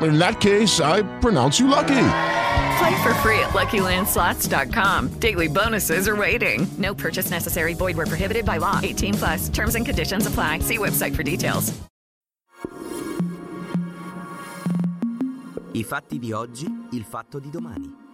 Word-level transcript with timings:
In 0.00 0.18
that 0.18 0.40
case, 0.40 0.80
I 0.80 1.02
pronounce 1.20 1.58
you 1.58 1.68
lucky. 1.68 2.04
Play 2.78 3.02
for 3.02 3.14
free 3.22 3.40
at 3.40 3.50
LuckyLandSlots.com. 3.50 5.18
Daily 5.18 5.48
bonuses 5.48 6.06
are 6.06 6.16
waiting. 6.16 6.66
No 6.78 6.94
purchase 6.94 7.30
necessary. 7.30 7.74
Void 7.74 7.96
where 7.96 8.06
prohibited 8.06 8.44
by 8.44 8.58
law. 8.58 8.78
18 8.82 9.14
plus. 9.14 9.48
Terms 9.48 9.74
and 9.74 9.84
conditions 9.84 10.26
apply. 10.26 10.60
See 10.60 10.78
website 10.78 11.14
for 11.16 11.22
details. 11.22 11.72
I 15.74 15.84
fatti 15.84 16.18
di 16.18 16.32
oggi, 16.32 16.66
il 16.92 17.04
fatto 17.04 17.38
di 17.38 17.50
domani. 17.50 18.07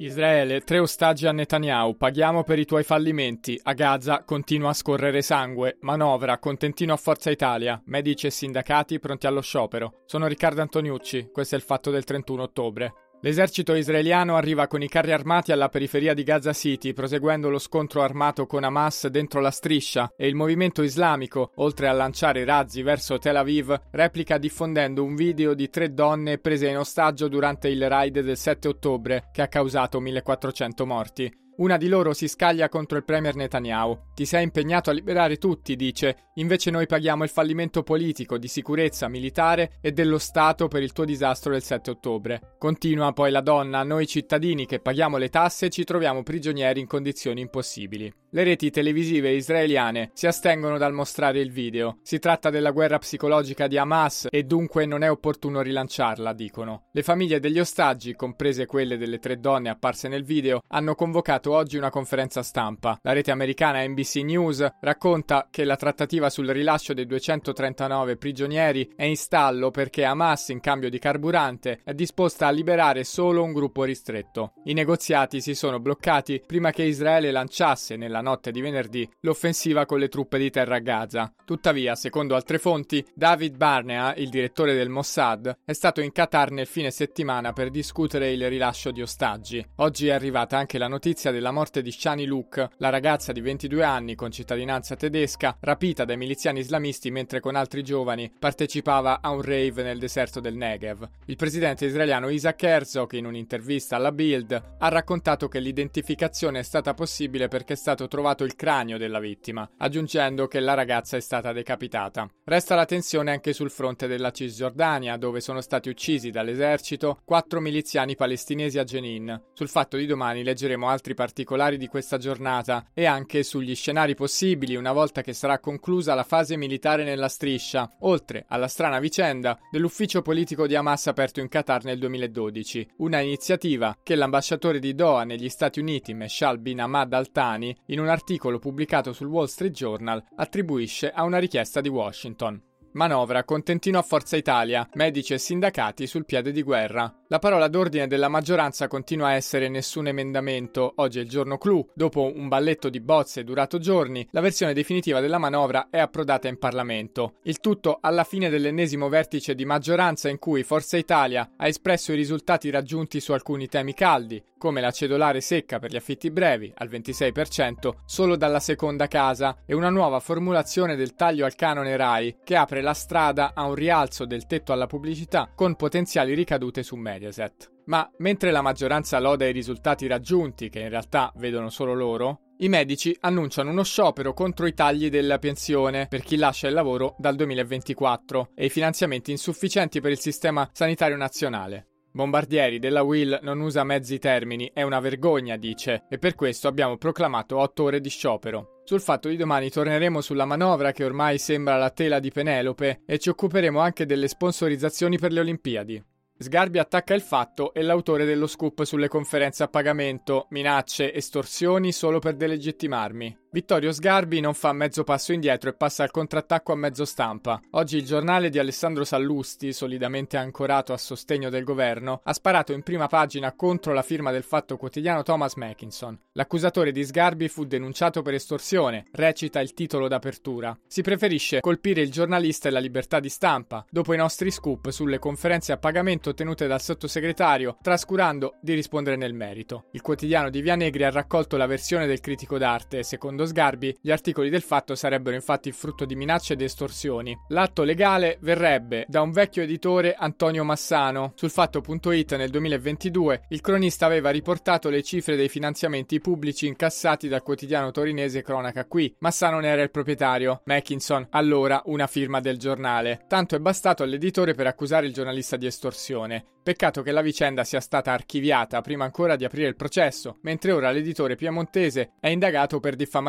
Israele, 0.00 0.60
tre 0.60 0.78
ostaggi 0.78 1.26
a 1.26 1.32
Netanyahu, 1.32 1.96
paghiamo 1.96 2.44
per 2.44 2.58
i 2.60 2.64
tuoi 2.64 2.84
fallimenti. 2.84 3.58
A 3.64 3.72
Gaza 3.72 4.22
continua 4.24 4.70
a 4.70 4.74
scorrere 4.74 5.22
sangue. 5.22 5.76
Manovra, 5.80 6.38
contentino 6.38 6.92
a 6.92 6.96
Forza 6.96 7.30
Italia. 7.30 7.80
Medici 7.86 8.26
e 8.26 8.30
sindacati 8.30 9.00
pronti 9.00 9.26
allo 9.26 9.40
sciopero. 9.40 10.02
Sono 10.06 10.28
Riccardo 10.28 10.60
Antoniucci, 10.60 11.30
questo 11.32 11.56
è 11.56 11.58
il 11.58 11.64
fatto 11.64 11.90
del 11.90 12.04
31 12.04 12.42
ottobre. 12.42 12.92
L'esercito 13.20 13.74
israeliano 13.74 14.36
arriva 14.36 14.68
con 14.68 14.80
i 14.80 14.88
carri 14.88 15.10
armati 15.12 15.50
alla 15.50 15.68
periferia 15.68 16.14
di 16.14 16.22
Gaza 16.22 16.52
City, 16.52 16.92
proseguendo 16.92 17.50
lo 17.50 17.58
scontro 17.58 18.02
armato 18.02 18.46
con 18.46 18.62
Hamas 18.62 19.08
dentro 19.08 19.40
la 19.40 19.50
striscia 19.50 20.12
e 20.16 20.28
il 20.28 20.36
movimento 20.36 20.82
islamico, 20.82 21.50
oltre 21.56 21.88
a 21.88 21.92
lanciare 21.92 22.44
razzi 22.44 22.82
verso 22.82 23.18
Tel 23.18 23.34
Aviv, 23.34 23.76
replica 23.90 24.38
diffondendo 24.38 25.02
un 25.02 25.16
video 25.16 25.54
di 25.54 25.68
tre 25.68 25.92
donne 25.92 26.38
prese 26.38 26.68
in 26.68 26.78
ostaggio 26.78 27.26
durante 27.26 27.68
il 27.68 27.88
raid 27.88 28.20
del 28.20 28.36
7 28.36 28.68
ottobre, 28.68 29.28
che 29.32 29.42
ha 29.42 29.48
causato 29.48 29.98
1400 29.98 30.86
morti. 30.86 31.46
Una 31.58 31.76
di 31.76 31.88
loro 31.88 32.12
si 32.12 32.28
scaglia 32.28 32.68
contro 32.68 32.96
il 32.96 33.04
premier 33.04 33.34
Netanyahu. 33.34 33.98
Ti 34.14 34.24
sei 34.24 34.44
impegnato 34.44 34.90
a 34.90 34.92
liberare 34.92 35.38
tutti, 35.38 35.74
dice, 35.74 36.28
invece 36.34 36.70
noi 36.70 36.86
paghiamo 36.86 37.24
il 37.24 37.30
fallimento 37.30 37.82
politico, 37.82 38.38
di 38.38 38.46
sicurezza, 38.46 39.08
militare 39.08 39.78
e 39.80 39.90
dello 39.90 40.18
Stato 40.18 40.68
per 40.68 40.84
il 40.84 40.92
tuo 40.92 41.04
disastro 41.04 41.50
del 41.50 41.64
7 41.64 41.90
ottobre. 41.90 42.54
Continua 42.58 43.12
poi 43.12 43.32
la 43.32 43.40
donna, 43.40 43.82
noi 43.82 44.06
cittadini 44.06 44.66
che 44.66 44.78
paghiamo 44.78 45.16
le 45.16 45.30
tasse 45.30 45.68
ci 45.68 45.82
troviamo 45.82 46.22
prigionieri 46.22 46.78
in 46.78 46.86
condizioni 46.86 47.40
impossibili. 47.40 48.12
Le 48.30 48.44
reti 48.44 48.70
televisive 48.70 49.30
israeliane 49.30 50.10
si 50.12 50.26
astengono 50.26 50.76
dal 50.76 50.92
mostrare 50.92 51.40
il 51.40 51.50
video. 51.50 52.00
Si 52.02 52.18
tratta 52.18 52.50
della 52.50 52.72
guerra 52.72 52.98
psicologica 52.98 53.66
di 53.66 53.78
Hamas 53.78 54.26
e 54.30 54.42
dunque 54.42 54.84
non 54.84 55.02
è 55.02 55.10
opportuno 55.10 55.62
rilanciarla, 55.62 56.34
dicono. 56.34 56.88
Le 56.92 57.02
famiglie 57.02 57.40
degli 57.40 57.58
ostaggi, 57.58 58.14
comprese 58.14 58.66
quelle 58.66 58.98
delle 58.98 59.18
tre 59.18 59.40
donne 59.40 59.70
apparse 59.70 60.08
nel 60.08 60.24
video, 60.24 60.60
hanno 60.68 60.94
convocato 60.94 61.54
oggi 61.54 61.78
una 61.78 61.88
conferenza 61.88 62.42
stampa. 62.42 62.98
La 63.00 63.12
rete 63.12 63.30
americana 63.30 63.82
NBC 63.86 64.16
News 64.16 64.74
racconta 64.78 65.48
che 65.50 65.64
la 65.64 65.76
trattativa 65.76 66.28
sul 66.28 66.50
rilascio 66.50 66.92
dei 66.92 67.06
239 67.06 68.18
prigionieri 68.18 68.92
è 68.94 69.04
in 69.04 69.16
stallo 69.16 69.70
perché 69.70 70.04
Hamas, 70.04 70.50
in 70.50 70.60
cambio 70.60 70.90
di 70.90 70.98
carburante, 70.98 71.80
è 71.82 71.94
disposta 71.94 72.46
a 72.46 72.50
liberare 72.50 73.04
solo 73.04 73.42
un 73.42 73.54
gruppo 73.54 73.84
ristretto. 73.84 74.52
I 74.64 74.74
negoziati 74.74 75.40
si 75.40 75.54
sono 75.54 75.80
bloccati 75.80 76.42
prima 76.46 76.72
che 76.72 76.82
Israele 76.82 77.30
lanciasse 77.30 77.96
nella 77.96 78.16
la 78.18 78.20
notte 78.20 78.50
di 78.50 78.60
venerdì 78.60 79.08
l'offensiva 79.20 79.86
con 79.86 79.98
le 79.98 80.08
truppe 80.08 80.38
di 80.38 80.50
terra 80.50 80.76
a 80.76 80.80
Gaza. 80.80 81.32
Tuttavia, 81.44 81.94
secondo 81.94 82.34
altre 82.34 82.58
fonti, 82.58 83.04
David 83.14 83.56
Barnea, 83.56 84.14
il 84.16 84.28
direttore 84.28 84.74
del 84.74 84.88
Mossad, 84.88 85.58
è 85.64 85.72
stato 85.72 86.00
in 86.00 86.12
Qatar 86.12 86.50
nel 86.50 86.66
fine 86.66 86.90
settimana 86.90 87.52
per 87.52 87.70
discutere 87.70 88.32
il 88.32 88.48
rilascio 88.48 88.90
di 88.90 89.00
ostaggi. 89.00 89.64
Oggi 89.76 90.08
è 90.08 90.12
arrivata 90.12 90.58
anche 90.58 90.78
la 90.78 90.88
notizia 90.88 91.30
della 91.30 91.52
morte 91.52 91.80
di 91.80 91.92
Shani 91.92 92.26
Luke, 92.26 92.70
la 92.78 92.90
ragazza 92.90 93.32
di 93.32 93.40
22 93.40 93.84
anni 93.84 94.14
con 94.14 94.30
cittadinanza 94.30 94.96
tedesca, 94.96 95.56
rapita 95.60 96.04
dai 96.04 96.16
miliziani 96.16 96.58
islamisti 96.58 97.10
mentre 97.10 97.40
con 97.40 97.54
altri 97.54 97.82
giovani 97.82 98.30
partecipava 98.36 99.20
a 99.22 99.30
un 99.30 99.42
rave 99.42 99.82
nel 99.82 99.98
deserto 99.98 100.40
del 100.40 100.56
Negev. 100.56 101.08
Il 101.26 101.36
presidente 101.36 101.86
israeliano 101.86 102.28
Isaac 102.28 102.62
Herzog, 102.62 103.12
in 103.12 103.26
un'intervista 103.26 103.96
alla 103.96 104.12
Bild, 104.12 104.76
ha 104.78 104.88
raccontato 104.88 105.46
che 105.48 105.60
l'identificazione 105.60 106.58
è 106.58 106.62
stata 106.62 106.94
possibile 106.94 107.48
perché 107.48 107.74
è 107.74 107.76
stato 107.76 108.07
trovato 108.08 108.42
il 108.44 108.56
cranio 108.56 108.98
della 108.98 109.20
vittima, 109.20 109.68
aggiungendo 109.76 110.48
che 110.48 110.60
la 110.60 110.74
ragazza 110.74 111.16
è 111.16 111.20
stata 111.20 111.52
decapitata. 111.52 112.28
Resta 112.44 112.74
la 112.74 112.84
tensione 112.84 113.30
anche 113.30 113.52
sul 113.52 113.70
fronte 113.70 114.06
della 114.06 114.30
Cisgiordania, 114.30 115.16
dove 115.16 115.40
sono 115.40 115.60
stati 115.60 115.88
uccisi 115.88 116.30
dall'esercito 116.30 117.20
quattro 117.24 117.60
miliziani 117.60 118.16
palestinesi 118.16 118.78
a 118.78 118.84
Jenin. 118.84 119.40
Sul 119.52 119.68
fatto 119.68 119.96
di 119.96 120.06
domani 120.06 120.42
leggeremo 120.42 120.88
altri 120.88 121.14
particolari 121.14 121.76
di 121.76 121.86
questa 121.86 122.18
giornata 122.18 122.86
e 122.92 123.04
anche 123.04 123.42
sugli 123.42 123.74
scenari 123.74 124.14
possibili 124.14 124.76
una 124.76 124.92
volta 124.92 125.20
che 125.20 125.32
sarà 125.32 125.58
conclusa 125.58 126.14
la 126.14 126.24
fase 126.24 126.56
militare 126.56 127.04
nella 127.04 127.28
striscia, 127.28 127.88
oltre 128.00 128.44
alla 128.48 128.68
strana 128.68 128.98
vicenda 128.98 129.58
dell'ufficio 129.70 130.22
politico 130.22 130.66
di 130.66 130.74
Hamas 130.74 131.06
aperto 131.06 131.40
in 131.40 131.48
Qatar 131.48 131.84
nel 131.84 131.98
2012, 131.98 132.88
una 132.98 133.20
iniziativa 133.20 133.96
che 134.02 134.14
l'ambasciatore 134.14 134.78
di 134.78 134.94
Doha 134.94 135.24
negli 135.24 135.48
Stati 135.48 135.80
Uniti, 135.80 136.14
Meshal 136.14 136.58
bin 136.58 136.80
Ahmad 136.80 137.12
Al-Thani, 137.12 137.76
in 137.98 138.04
un 138.04 138.10
articolo 138.10 138.60
pubblicato 138.60 139.12
sul 139.12 139.26
Wall 139.26 139.46
Street 139.46 139.72
Journal, 139.72 140.22
attribuisce 140.36 141.10
a 141.10 141.24
una 141.24 141.38
richiesta 141.38 141.80
di 141.80 141.88
Washington. 141.88 142.62
Manovra 142.92 143.44
contentino 143.44 143.98
a 143.98 144.02
Forza 144.02 144.36
Italia, 144.36 144.88
medici 144.94 145.34
e 145.34 145.38
sindacati 145.38 146.06
sul 146.06 146.24
piede 146.24 146.52
di 146.52 146.62
guerra. 146.62 147.12
La 147.30 147.38
parola 147.38 147.68
d'ordine 147.68 148.06
della 148.06 148.28
maggioranza 148.28 148.88
continua 148.88 149.26
a 149.26 149.34
essere 149.34 149.68
nessun 149.68 150.06
emendamento. 150.06 150.94
Oggi 150.96 151.18
è 151.18 151.22
il 151.22 151.28
giorno 151.28 151.58
clou. 151.58 151.86
Dopo 151.92 152.32
un 152.34 152.48
balletto 152.48 152.88
di 152.88 153.00
bozze 153.00 153.44
durato 153.44 153.76
giorni, 153.76 154.26
la 154.30 154.40
versione 154.40 154.72
definitiva 154.72 155.20
della 155.20 155.36
manovra 155.36 155.88
è 155.90 155.98
approdata 155.98 156.48
in 156.48 156.56
Parlamento. 156.56 157.34
Il 157.42 157.60
tutto 157.60 157.98
alla 158.00 158.24
fine 158.24 158.48
dell'ennesimo 158.48 159.10
vertice 159.10 159.54
di 159.54 159.66
maggioranza 159.66 160.30
in 160.30 160.38
cui 160.38 160.62
Forza 160.62 160.96
Italia 160.96 161.50
ha 161.54 161.66
espresso 161.66 162.12
i 162.12 162.16
risultati 162.16 162.70
raggiunti 162.70 163.20
su 163.20 163.32
alcuni 163.32 163.68
temi 163.68 163.92
caldi, 163.92 164.42
come 164.56 164.80
la 164.80 164.90
cedolare 164.90 165.40
secca 165.40 165.78
per 165.78 165.90
gli 165.90 165.96
affitti 165.96 166.30
brevi, 166.30 166.72
al 166.76 166.88
26%, 166.88 167.90
solo 168.04 168.36
dalla 168.36 168.60
seconda 168.60 169.06
casa, 169.06 169.58
e 169.64 169.74
una 169.74 169.90
nuova 169.90 170.18
formulazione 170.18 170.96
del 170.96 171.14
taglio 171.14 171.44
al 171.44 171.54
canone 171.54 171.96
RAI 171.96 172.38
che 172.42 172.56
apre 172.56 172.80
la 172.82 172.94
strada 172.94 173.52
a 173.54 173.64
un 173.64 173.74
rialzo 173.74 174.24
del 174.24 174.46
tetto 174.46 174.72
alla 174.72 174.86
pubblicità 174.86 175.50
con 175.54 175.76
potenziali 175.76 176.34
ricadute 176.34 176.82
su 176.82 176.96
Mediaset. 177.18 177.70
Ma 177.86 178.08
mentre 178.18 178.50
la 178.50 178.62
maggioranza 178.62 179.18
loda 179.18 179.46
i 179.46 179.52
risultati 179.52 180.06
raggiunti, 180.06 180.68
che 180.68 180.80
in 180.80 180.88
realtà 180.88 181.32
vedono 181.36 181.68
solo 181.68 181.94
loro, 181.94 182.40
i 182.58 182.68
medici 182.68 183.16
annunciano 183.20 183.70
uno 183.70 183.82
sciopero 183.82 184.34
contro 184.34 184.66
i 184.66 184.74
tagli 184.74 185.10
della 185.10 185.38
pensione 185.38 186.06
per 186.08 186.22
chi 186.22 186.36
lascia 186.36 186.68
il 186.68 186.74
lavoro 186.74 187.14
dal 187.18 187.34
2024 187.36 188.50
e 188.54 188.66
i 188.66 188.70
finanziamenti 188.70 189.30
insufficienti 189.30 190.00
per 190.00 190.10
il 190.10 190.18
sistema 190.18 190.68
sanitario 190.72 191.16
nazionale. 191.16 191.86
Bombardieri 192.10 192.78
della 192.78 193.02
Will 193.02 193.38
non 193.42 193.60
usa 193.60 193.84
mezzi 193.84 194.18
termini, 194.18 194.70
è 194.72 194.82
una 194.82 194.98
vergogna, 194.98 195.56
dice, 195.56 196.04
e 196.08 196.18
per 196.18 196.34
questo 196.34 196.66
abbiamo 196.66 196.96
proclamato 196.96 197.58
8 197.58 197.82
ore 197.82 198.00
di 198.00 198.08
sciopero. 198.08 198.80
Sul 198.84 199.00
fatto 199.00 199.28
di 199.28 199.36
domani 199.36 199.70
torneremo 199.70 200.20
sulla 200.20 200.46
manovra 200.46 200.92
che 200.92 201.04
ormai 201.04 201.38
sembra 201.38 201.76
la 201.76 201.90
tela 201.90 202.18
di 202.18 202.30
Penelope 202.30 203.02
e 203.06 203.18
ci 203.18 203.28
occuperemo 203.28 203.78
anche 203.78 204.06
delle 204.06 204.26
sponsorizzazioni 204.26 205.18
per 205.18 205.30
le 205.30 205.40
Olimpiadi. 205.40 206.02
Sgarbi 206.40 206.78
attacca 206.78 207.14
il 207.14 207.20
fatto 207.20 207.74
e 207.74 207.82
l'autore 207.82 208.24
dello 208.24 208.46
scoop 208.46 208.84
sulle 208.84 209.08
conferenze 209.08 209.64
a 209.64 209.68
pagamento, 209.68 210.46
minacce, 210.50 211.12
estorsioni 211.12 211.90
solo 211.90 212.20
per 212.20 212.36
delegittimarmi. 212.36 213.36
Vittorio 213.50 213.92
Sgarbi 213.92 214.40
non 214.40 214.52
fa 214.52 214.74
mezzo 214.74 215.04
passo 215.04 215.32
indietro 215.32 215.70
e 215.70 215.72
passa 215.72 216.02
al 216.02 216.10
contrattacco 216.10 216.72
a 216.72 216.76
mezzo 216.76 217.06
stampa. 217.06 217.58
Oggi 217.70 217.96
il 217.96 218.04
giornale 218.04 218.50
di 218.50 218.58
Alessandro 218.58 219.04
Sallusti, 219.04 219.72
solidamente 219.72 220.36
ancorato 220.36 220.92
a 220.92 220.98
sostegno 220.98 221.48
del 221.48 221.64
governo, 221.64 222.20
ha 222.24 222.34
sparato 222.34 222.74
in 222.74 222.82
prima 222.82 223.06
pagina 223.06 223.52
contro 223.52 223.94
la 223.94 224.02
firma 224.02 224.30
del 224.32 224.42
fatto 224.42 224.76
quotidiano 224.76 225.22
Thomas 225.22 225.54
Mackinson. 225.54 226.18
L'accusatore 226.32 226.92
di 226.92 227.02
Sgarbi 227.02 227.48
fu 227.48 227.64
denunciato 227.64 228.20
per 228.20 228.34
estorsione, 228.34 229.06
recita 229.12 229.60
il 229.60 229.72
titolo 229.72 230.08
d'apertura. 230.08 230.78
Si 230.86 231.00
preferisce 231.00 231.60
colpire 231.60 232.02
il 232.02 232.10
giornalista 232.10 232.68
e 232.68 232.70
la 232.70 232.80
libertà 232.80 233.18
di 233.18 233.30
stampa, 233.30 233.82
dopo 233.88 234.12
i 234.12 234.18
nostri 234.18 234.50
scoop 234.50 234.90
sulle 234.90 235.18
conferenze 235.18 235.72
a 235.72 235.78
pagamento 235.78 236.34
tenute 236.34 236.66
dal 236.66 236.82
sottosegretario, 236.82 237.78
trascurando 237.80 238.56
di 238.60 238.74
rispondere 238.74 239.16
nel 239.16 239.32
merito. 239.32 239.86
Il 239.92 240.02
quotidiano 240.02 240.50
di 240.50 240.60
Via 240.60 240.74
Negri 240.74 241.04
ha 241.04 241.10
raccolto 241.10 241.56
la 241.56 241.66
versione 241.66 242.06
del 242.06 242.20
critico 242.20 242.58
d'arte, 242.58 243.02
secondo 243.02 243.36
Secondo 243.38 243.46
Sgarbi, 243.46 243.96
gli 244.00 244.10
articoli 244.10 244.50
del 244.50 244.62
fatto 244.62 244.96
sarebbero 244.96 245.36
infatti 245.36 245.70
frutto 245.70 246.04
di 246.04 246.16
minacce 246.16 246.54
ed 246.54 246.60
estorsioni. 246.60 247.38
L'atto 247.50 247.84
legale 247.84 248.38
verrebbe 248.40 249.04
da 249.06 249.20
un 249.20 249.30
vecchio 249.30 249.62
editore 249.62 250.14
Antonio 250.14 250.64
Massano. 250.64 251.34
Sul 251.36 251.50
fatto.it 251.50 252.34
nel 252.34 252.50
2022 252.50 253.44
il 253.50 253.60
cronista 253.60 254.06
aveva 254.06 254.30
riportato 254.30 254.88
le 254.88 255.04
cifre 255.04 255.36
dei 255.36 255.48
finanziamenti 255.48 256.18
pubblici 256.18 256.66
incassati 256.66 257.28
dal 257.28 257.44
quotidiano 257.44 257.92
torinese 257.92 258.42
Cronaca 258.42 258.86
Qui. 258.86 259.14
Massano 259.20 259.60
ne 259.60 259.68
era 259.68 259.82
il 259.82 259.92
proprietario. 259.92 260.62
Mackinson, 260.64 261.28
allora 261.30 261.80
una 261.84 262.08
firma 262.08 262.40
del 262.40 262.58
giornale. 262.58 263.24
Tanto 263.28 263.54
è 263.54 263.60
bastato 263.60 264.02
all'editore 264.02 264.54
per 264.54 264.66
accusare 264.66 265.06
il 265.06 265.12
giornalista 265.12 265.56
di 265.56 265.66
estorsione. 265.66 266.44
Peccato 266.60 267.02
che 267.02 267.12
la 267.12 267.22
vicenda 267.22 267.64
sia 267.64 267.80
stata 267.80 268.12
archiviata 268.12 268.82
prima 268.82 269.04
ancora 269.04 269.36
di 269.36 269.44
aprire 269.44 269.68
il 269.68 269.76
processo, 269.76 270.38
mentre 270.42 270.72
ora 270.72 270.90
l'editore 270.90 271.34
piemontese 271.34 272.10
è 272.20 272.28
indagato 272.28 272.78
per 272.78 272.94
diffamazione 272.94 273.26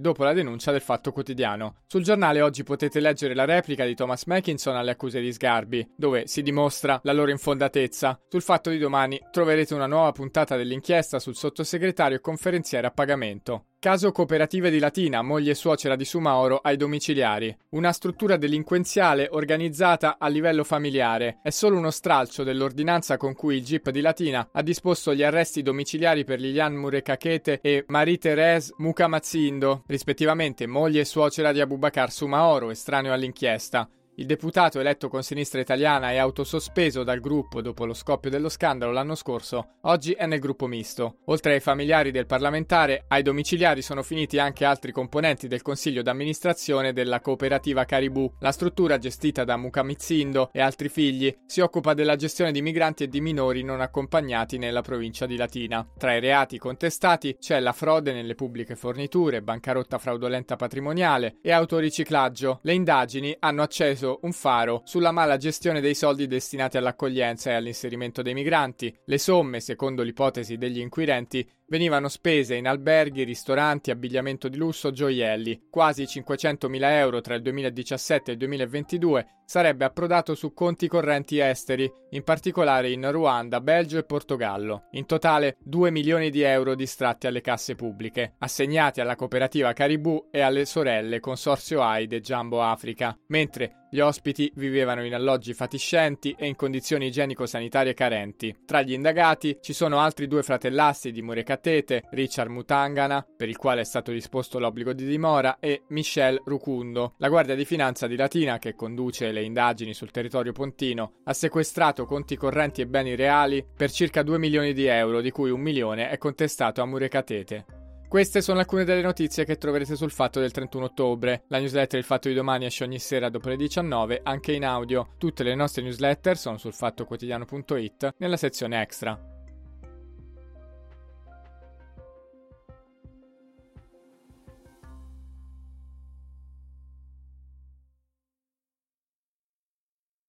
dopo 0.00 0.24
la 0.24 0.32
denuncia 0.32 0.72
del 0.72 0.80
Fatto 0.80 1.12
Quotidiano. 1.12 1.76
Sul 1.86 2.02
giornale 2.02 2.40
oggi 2.40 2.62
potete 2.62 3.00
leggere 3.00 3.34
la 3.34 3.44
replica 3.44 3.84
di 3.84 3.94
Thomas 3.94 4.24
Mackinson 4.24 4.76
alle 4.76 4.92
accuse 4.92 5.20
di 5.20 5.32
Sgarbi, 5.32 5.92
dove 5.96 6.26
si 6.26 6.42
dimostra 6.42 7.00
la 7.02 7.12
loro 7.12 7.30
infondatezza. 7.30 8.20
Sul 8.28 8.42
Fatto 8.42 8.70
di 8.70 8.78
domani 8.78 9.20
troverete 9.30 9.74
una 9.74 9.86
nuova 9.86 10.12
puntata 10.12 10.56
dell'inchiesta 10.56 11.18
sul 11.18 11.36
sottosegretario 11.36 12.16
e 12.16 12.20
conferenziere 12.20 12.86
a 12.86 12.90
pagamento. 12.90 13.64
Caso 13.80 14.12
cooperative 14.12 14.68
di 14.68 14.78
Latina, 14.78 15.22
moglie 15.22 15.52
e 15.52 15.54
suocera 15.54 15.96
di 15.96 16.04
Sumaoro 16.04 16.58
ai 16.58 16.76
domiciliari. 16.76 17.56
Una 17.70 17.92
struttura 17.92 18.36
delinquenziale 18.36 19.28
organizzata 19.30 20.18
a 20.18 20.28
livello 20.28 20.64
familiare. 20.64 21.38
È 21.42 21.48
solo 21.48 21.78
uno 21.78 21.90
stralcio 21.90 22.42
dell'ordinanza 22.42 23.16
con 23.16 23.32
cui 23.32 23.56
il 23.56 23.64
GIP 23.64 23.88
di 23.88 24.02
Latina 24.02 24.46
ha 24.52 24.60
disposto 24.60 25.14
gli 25.14 25.22
arresti 25.22 25.62
domiciliari 25.62 26.24
per 26.24 26.40
Lilian 26.40 26.74
Murekakete 26.74 27.60
e 27.62 27.86
Marie-Thérèse 27.88 28.74
Mukamazindo, 28.76 29.84
rispettivamente 29.86 30.66
moglie 30.66 31.00
e 31.00 31.06
suocera 31.06 31.50
di 31.50 31.62
Abubakar 31.62 32.12
Sumaoro, 32.12 32.68
estraneo 32.68 33.14
all'inchiesta. 33.14 33.88
Il 34.20 34.26
deputato 34.26 34.78
eletto 34.78 35.08
con 35.08 35.22
sinistra 35.22 35.62
italiana 35.62 36.12
e 36.12 36.18
autosospeso 36.18 37.04
dal 37.04 37.20
gruppo 37.20 37.62
dopo 37.62 37.86
lo 37.86 37.94
scoppio 37.94 38.28
dello 38.28 38.50
scandalo 38.50 38.92
l'anno 38.92 39.14
scorso, 39.14 39.76
oggi 39.84 40.12
è 40.12 40.26
nel 40.26 40.40
gruppo 40.40 40.66
misto. 40.66 41.20
Oltre 41.28 41.54
ai 41.54 41.60
familiari 41.60 42.10
del 42.10 42.26
parlamentare, 42.26 43.04
ai 43.08 43.22
domiciliari 43.22 43.80
sono 43.80 44.02
finiti 44.02 44.38
anche 44.38 44.66
altri 44.66 44.92
componenti 44.92 45.48
del 45.48 45.62
consiglio 45.62 46.02
d'amministrazione 46.02 46.92
della 46.92 47.20
cooperativa 47.20 47.86
Caribou. 47.86 48.30
La 48.40 48.52
struttura 48.52 48.98
gestita 48.98 49.44
da 49.44 49.56
Mukamizindo 49.56 50.50
e 50.52 50.60
altri 50.60 50.90
figli 50.90 51.34
si 51.46 51.62
occupa 51.62 51.94
della 51.94 52.16
gestione 52.16 52.52
di 52.52 52.60
migranti 52.60 53.04
e 53.04 53.08
di 53.08 53.22
minori 53.22 53.62
non 53.62 53.80
accompagnati 53.80 54.58
nella 54.58 54.82
provincia 54.82 55.24
di 55.24 55.36
Latina. 55.36 55.88
Tra 55.96 56.14
i 56.14 56.20
reati 56.20 56.58
contestati 56.58 57.38
c'è 57.40 57.58
la 57.58 57.72
frode 57.72 58.12
nelle 58.12 58.34
pubbliche 58.34 58.76
forniture, 58.76 59.40
bancarotta 59.40 59.96
fraudolenta 59.96 60.56
patrimoniale 60.56 61.38
e 61.40 61.52
autoriciclaggio. 61.52 62.58
Le 62.64 62.74
indagini 62.74 63.34
hanno 63.38 63.62
acceso 63.62 64.08
un 64.22 64.32
faro 64.32 64.82
sulla 64.84 65.12
mala 65.12 65.36
gestione 65.36 65.80
dei 65.80 65.94
soldi 65.94 66.26
destinati 66.26 66.76
all'accoglienza 66.76 67.50
e 67.50 67.54
all'inserimento 67.54 68.22
dei 68.22 68.34
migranti. 68.34 68.94
Le 69.04 69.18
somme, 69.18 69.60
secondo 69.60 70.02
l'ipotesi 70.02 70.56
degli 70.56 70.80
inquirenti, 70.80 71.48
venivano 71.70 72.08
spese 72.08 72.56
in 72.56 72.66
alberghi, 72.66 73.22
ristoranti, 73.22 73.92
abbigliamento 73.92 74.48
di 74.48 74.56
lusso, 74.56 74.90
gioielli. 74.90 75.68
Quasi 75.70 76.02
500.000 76.02 76.78
euro 76.82 77.20
tra 77.20 77.34
il 77.36 77.42
2017 77.42 78.30
e 78.30 78.32
il 78.34 78.38
2022 78.38 79.26
sarebbe 79.50 79.84
approdato 79.84 80.36
su 80.36 80.52
conti 80.52 80.86
correnti 80.86 81.38
esteri, 81.38 81.90
in 82.10 82.22
particolare 82.22 82.90
in 82.90 83.10
Ruanda, 83.10 83.60
Belgio 83.60 83.98
e 83.98 84.04
Portogallo. 84.04 84.86
In 84.92 85.06
totale 85.06 85.56
2 85.64 85.90
milioni 85.90 86.30
di 86.30 86.42
euro 86.42 86.76
distratti 86.76 87.26
alle 87.26 87.40
casse 87.40 87.74
pubbliche, 87.74 88.34
assegnati 88.38 89.00
alla 89.00 89.16
cooperativa 89.16 89.72
Caribou 89.72 90.28
e 90.30 90.40
alle 90.40 90.64
sorelle 90.66 91.18
Consorzio 91.18 91.82
AIDE 91.82 92.20
Jumbo 92.20 92.62
Africa, 92.62 93.16
mentre 93.26 93.86
gli 93.90 93.98
ospiti 93.98 94.52
vivevano 94.54 95.04
in 95.04 95.14
alloggi 95.14 95.52
fatiscenti 95.52 96.32
e 96.38 96.46
in 96.46 96.54
condizioni 96.54 97.08
igienico-sanitarie 97.08 97.92
carenti. 97.92 98.56
Tra 98.64 98.82
gli 98.82 98.92
indagati 98.92 99.58
ci 99.60 99.72
sono 99.72 99.98
altri 99.98 100.28
due 100.28 100.44
fratellastri 100.44 101.10
di 101.10 101.22
Murekatete, 101.60 102.04
Richard 102.10 102.50
Mutangana, 102.50 103.24
per 103.36 103.48
il 103.48 103.58
quale 103.58 103.82
è 103.82 103.84
stato 103.84 104.10
disposto 104.12 104.58
l'obbligo 104.58 104.94
di 104.94 105.04
dimora, 105.04 105.58
e 105.60 105.82
Michel 105.88 106.40
Rucundo. 106.44 107.14
La 107.18 107.28
Guardia 107.28 107.54
di 107.54 107.66
Finanza 107.66 108.06
di 108.06 108.16
Latina, 108.16 108.58
che 108.58 108.74
conduce 108.74 109.30
le 109.30 109.42
indagini 109.42 109.92
sul 109.92 110.10
territorio 110.10 110.52
pontino, 110.52 111.12
ha 111.24 111.34
sequestrato 111.34 112.06
conti 112.06 112.36
correnti 112.36 112.80
e 112.80 112.86
beni 112.86 113.14
reali 113.14 113.64
per 113.76 113.90
circa 113.90 114.22
2 114.22 114.38
milioni 114.38 114.72
di 114.72 114.86
euro, 114.86 115.20
di 115.20 115.30
cui 115.30 115.50
un 115.50 115.60
milione 115.60 116.08
è 116.08 116.16
contestato 116.16 116.80
a 116.80 116.86
Murekatete. 116.86 117.66
Queste 118.08 118.40
sono 118.40 118.58
alcune 118.58 118.84
delle 118.84 119.02
notizie 119.02 119.44
che 119.44 119.56
troverete 119.56 119.94
sul 119.94 120.10
fatto 120.10 120.40
del 120.40 120.50
31 120.50 120.86
ottobre. 120.86 121.44
La 121.46 121.58
newsletter 121.58 121.98
Il 121.98 122.04
Fatto 122.04 122.28
di 122.28 122.34
Domani 122.34 122.64
esce 122.64 122.82
ogni 122.82 122.98
sera 122.98 123.28
dopo 123.28 123.50
le 123.50 123.56
19, 123.56 124.22
anche 124.24 124.52
in 124.52 124.64
audio. 124.64 125.10
Tutte 125.16 125.44
le 125.44 125.54
nostre 125.54 125.82
newsletter 125.82 126.36
sono 126.36 126.56
sul 126.56 126.72
fattoquotidiano.it 126.72 128.14
nella 128.16 128.36
sezione 128.36 128.82
extra. 128.82 129.39